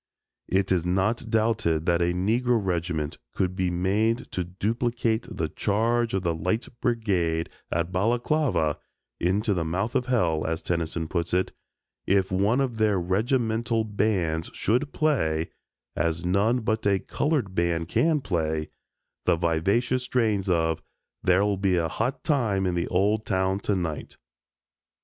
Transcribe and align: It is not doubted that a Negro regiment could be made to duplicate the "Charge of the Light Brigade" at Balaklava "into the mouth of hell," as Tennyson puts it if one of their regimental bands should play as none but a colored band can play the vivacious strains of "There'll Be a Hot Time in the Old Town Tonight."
It 0.47 0.71
is 0.71 0.83
not 0.83 1.29
doubted 1.29 1.85
that 1.85 2.01
a 2.01 2.11
Negro 2.11 2.59
regiment 2.65 3.19
could 3.35 3.55
be 3.55 3.69
made 3.69 4.31
to 4.31 4.43
duplicate 4.43 5.27
the 5.29 5.47
"Charge 5.47 6.15
of 6.15 6.23
the 6.23 6.33
Light 6.33 6.67
Brigade" 6.81 7.51
at 7.71 7.91
Balaklava 7.91 8.79
"into 9.19 9.53
the 9.53 9.63
mouth 9.63 9.93
of 9.93 10.07
hell," 10.07 10.43
as 10.47 10.63
Tennyson 10.63 11.07
puts 11.07 11.35
it 11.35 11.51
if 12.07 12.31
one 12.31 12.61
of 12.61 12.77
their 12.77 12.99
regimental 12.99 13.83
bands 13.83 14.49
should 14.55 14.91
play 14.91 15.51
as 15.95 16.25
none 16.25 16.61
but 16.61 16.87
a 16.87 16.97
colored 16.97 17.53
band 17.53 17.87
can 17.87 18.21
play 18.21 18.69
the 19.27 19.35
vivacious 19.35 20.01
strains 20.01 20.49
of 20.49 20.81
"There'll 21.21 21.57
Be 21.57 21.75
a 21.75 21.87
Hot 21.87 22.23
Time 22.23 22.65
in 22.65 22.73
the 22.73 22.87
Old 22.87 23.23
Town 23.23 23.59
Tonight." 23.59 24.17